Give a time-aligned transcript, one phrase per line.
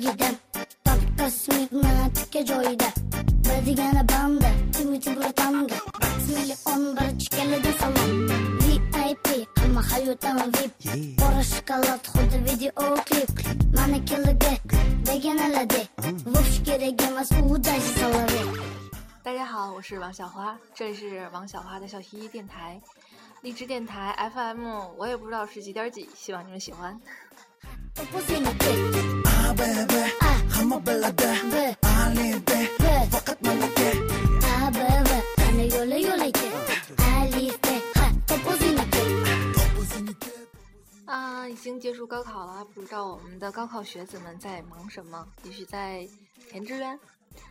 [0.00, 0.36] gidem
[0.84, 1.70] bara salon
[8.60, 9.46] VIP VIP
[17.80, 18.46] salavi
[19.22, 22.80] 大家好，我是王小花，这里是王小花的小西电台，
[23.42, 24.66] 荔枝电台 FM，
[24.96, 27.00] 我也不知道是几点几，希望你们喜欢。
[27.98, 29.54] Ah Ah.
[41.06, 45.24] 啊，已经结束高考了，不知道我们的高考学子们在忙什么？
[45.44, 46.06] 也许在
[46.50, 46.98] 填志愿。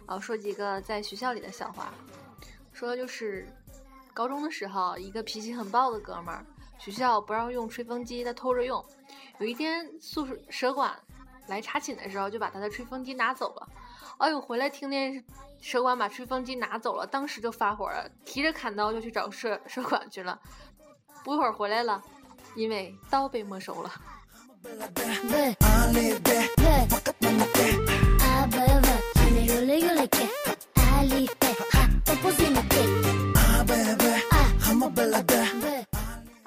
[0.05, 1.93] 哦，说几个在学校里的笑话。
[2.73, 3.48] 说就是
[4.13, 6.46] 高中的时候，一个脾气很暴的哥们儿，
[6.77, 8.84] 学校不让用吹风机，他偷着用。
[9.40, 10.93] 有一天宿舍管
[11.48, 13.68] 来查寝的时候，就把他的吹风机拿走了。
[14.18, 15.24] 哎呦，回来听见
[15.60, 20.40] 舍管把吹风机拿走了，当时就发火了，提着砍刀就去找舍舍管去了。
[21.23, 22.01] 不一会儿回来了，
[22.55, 23.91] 因为刀被没收了。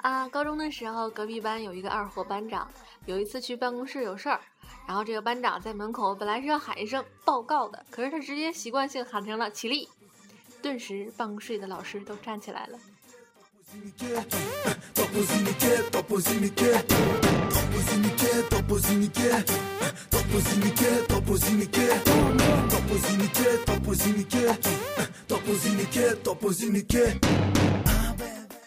[0.01, 2.67] 啊，高中的时候，隔壁班有一个二货班长，
[3.05, 4.39] 有一次去办公室有事儿，
[4.89, 9.87] 然后这个班长在门口本来是要喊一声报告的，可是他直接习惯性喊成了起立，
[10.63, 12.79] 顿时办公室里的老师都站起来了。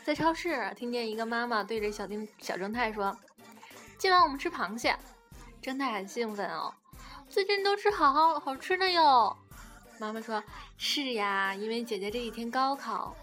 [0.05, 3.19] 在超市听见一个妈妈对着小丁、小正太说，
[3.99, 4.97] 今晚我们吃螃蟹。
[5.63, 6.75] 正太很兴奋哦，
[7.29, 9.37] 最近都吃好好好吃的哟。
[9.99, 10.43] 妈妈说
[10.77, 13.15] ：“是呀，因为姐姐这几天高考。”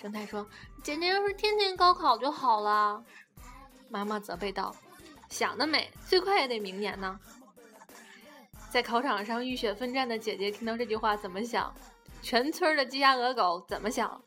[0.00, 0.46] 正太说
[0.84, 3.02] ：“姐姐要是天天高考就好了。”
[3.90, 4.72] 妈妈责备道
[5.28, 7.18] ：“想得美，最快也得明年呢。”
[8.70, 11.74] 在考场上浴血奋战的姐姐听到这句话怎么想？
[12.22, 14.22] 全村的鸡鸭鹅狗怎么想？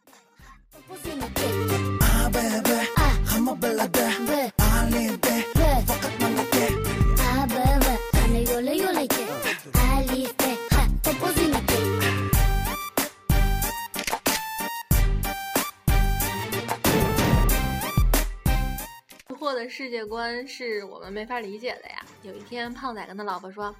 [20.07, 22.05] 观是我们没法理解的呀。
[22.23, 23.75] 有一天，胖仔跟他老婆说：“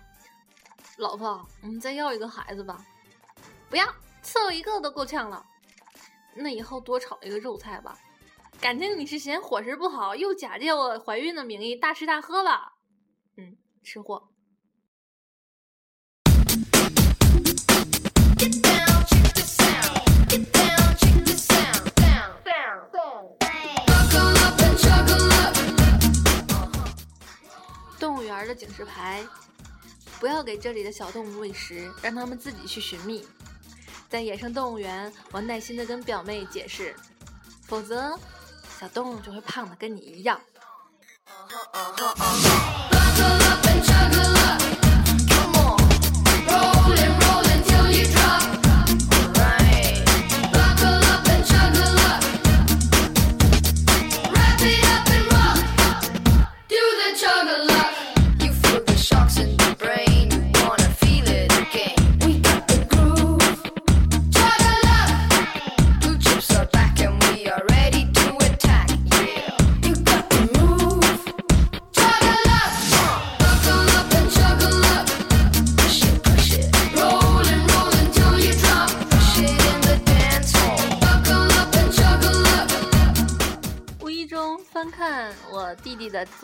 [0.98, 2.86] 老婆，我们再要一个孩子吧。”
[3.70, 3.86] 不要，
[4.24, 5.46] 伺候一个都够呛了。
[6.36, 7.98] 那以后多炒一个肉菜吧。
[8.60, 12.74] 感情你是嫌伙食不好，又假借我怀孕的名义大吃大喝吧？
[13.36, 14.30] 嗯，吃货。
[28.58, 29.24] 警示牌，
[30.20, 33.26] 不要给这里的小动物喂食，让它们自己去寻觅。
[34.10, 36.96] 在野生动物园，我耐心的跟表妹解释，
[37.68, 38.18] 否则
[38.80, 40.42] 小动物就会胖的跟你一样。
[41.28, 42.24] Uh -huh, uh -huh, uh
[44.22, 44.27] -huh.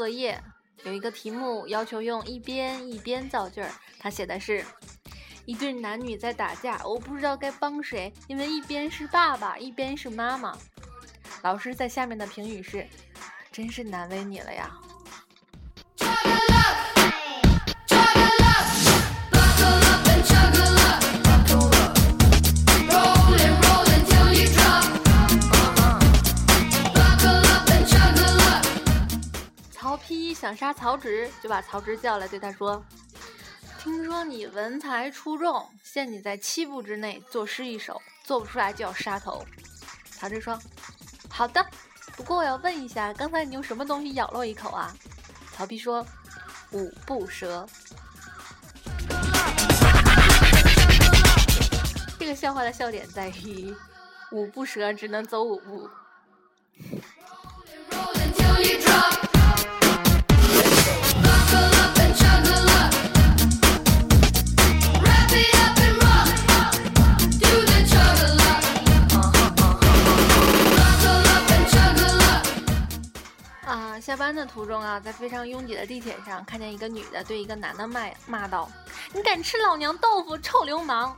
[0.04, 0.38] 作业，
[0.84, 4.62] 有一个题目要求用一边一边造句儿，他写的是。
[5.46, 10.58] 一对男女在打架，我不知道该帮谁，因为一边是爸爸，一边是妈妈。
[11.42, 12.86] 老师在下面的评语是：
[13.50, 14.78] 真是难为你了呀。
[30.74, 32.84] 曹植，就把曹植叫来，对他说
[33.80, 39.46] ：“听说你文才出众，限你在七步之内作诗一首，做不出来就要杀头。”
[40.12, 40.60] 曹植说
[41.30, 41.66] ：“好的，
[42.18, 44.94] 不过我要问一下，刚才你用什么东西咬了我一口啊？”
[45.56, 46.06] 曹丕说
[46.72, 47.68] ：“五步蛇。”
[52.20, 53.76] 这个笑话的笑点在于，
[54.32, 55.90] 五步蛇只能走五步。
[74.04, 78.70] 下班的途中啊，在非常拥挤的地铁上，看见一个女的对一个男的骂骂道
[79.16, 81.18] ：“你敢吃老娘豆腐，臭流氓！”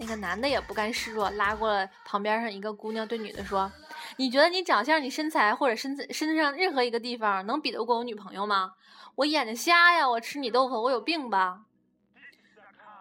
[0.00, 3.70] 那个男的也不甘示弱，拉过了旁边上一个姑娘，对女的说
[4.16, 8.72] ：“你觉得你长相、你身材或者身子身上任何一个地方能比得过我女朋友吗？
[9.16, 11.60] 我眼睛瞎呀，我吃你豆腐，我有病吧？”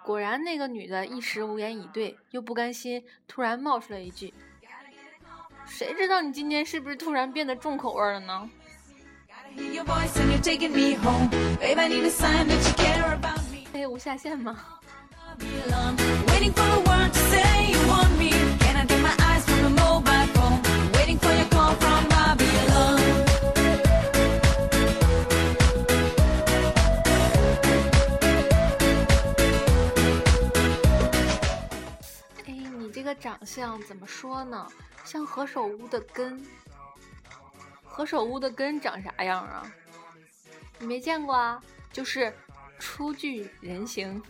[0.03, 4.33] 果然，那个女的一时无言以对，又不甘心，突然冒出了一句
[5.65, 8.49] ：“谁知道你今天是不是突然变得重口味了呢？”
[13.73, 14.57] 哎，无下限吗？
[32.45, 34.67] 哎，你这个长相怎么说呢？
[35.03, 36.41] 像何首乌的根。
[37.93, 39.69] 何首乌的根长啥样啊？
[40.79, 41.61] 你没见过啊？
[41.91, 42.33] 就是
[42.79, 44.21] 初具人形。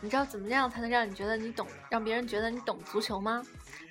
[0.00, 3.42] 你知道怎么样才能让你觉得你懂，让别人觉得你懂足球吗？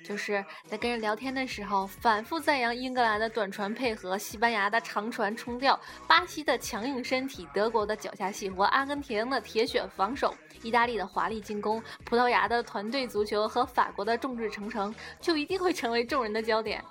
[0.04, 10.32] 就是在跟人聊天的时候，反复赞扬英格兰的短传配合、西班牙的长传冲吊、巴西的强硬身体、德国的脚下细活、阿根廷的铁血防守、
[10.62, 16.84] 意大利的华丽进攻、葡萄牙的团队足球和法国的众志成城，就一定会成为众人的焦点。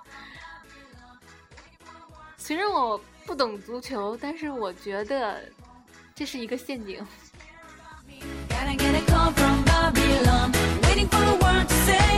[2.36, 5.42] 虽然我不懂足球，但是我觉得
[6.14, 7.02] 这是一个陷阱。
[9.26, 10.52] Call from Babylon.
[10.84, 12.15] Waiting for a word to say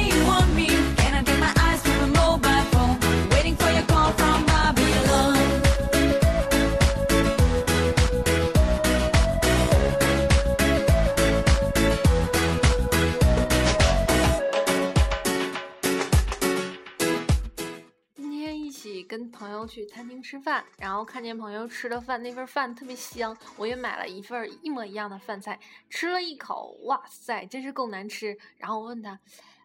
[19.69, 25.61] 去餐厅吃饭，然后看见朋友吃的饭，那份饭特别香，我也买了一份一模一样的饭菜，
[25.91, 28.37] 吃了一口，哇塞，真是够难吃。
[28.56, 29.19] 然后我问他，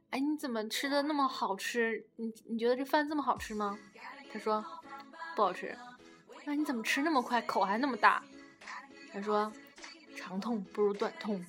[0.10, 2.06] 哎，你怎么吃的那么好吃？
[2.18, 3.80] 你你觉得这饭这么好吃吗？
[4.32, 4.64] 他说
[5.36, 5.76] 不好吃。
[6.44, 8.22] 那你怎么吃那么快，口还那么大？
[9.14, 9.50] 他说
[10.18, 11.44] 长痛不如短痛。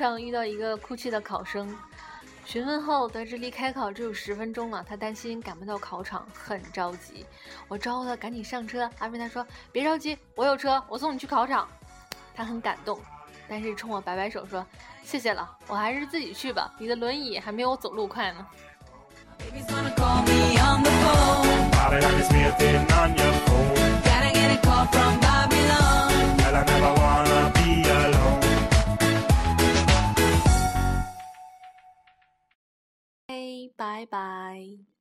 [0.00, 1.76] 上遇到一个哭泣的考生，
[2.46, 7.26] 询问后得知离开考只有十分钟了，他担心赶不到考场，很着急。
[7.68, 11.68] 我招呼他赶紧上车，安慰他说：“别着急，我有车，我送你去考场。”
[12.34, 12.98] 他很感动，
[13.46, 14.66] 但是冲我摆摆手说
[15.04, 18.46] ：“谢谢了，我还是自己去吧，你的轮椅还没有我走路快呢。
[33.76, 34.99] 拜拜。